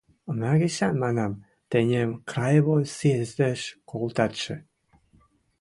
[0.39, 1.33] —Ма гишӓн, манам,
[1.69, 4.55] тӹньӹм краевой съездӹш колтатшы?